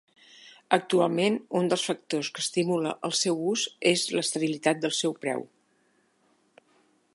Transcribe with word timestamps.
Actualment, 0.77 1.35
un 1.59 1.69
dels 1.73 1.83
factors 1.89 2.29
que 2.37 2.43
estimula 2.45 2.95
el 3.09 3.15
seu 3.19 3.45
ús 3.53 3.67
és 3.93 4.07
l'estabilitat 4.17 4.83
del 4.87 4.99
seu 5.03 5.17
preu. 5.27 5.49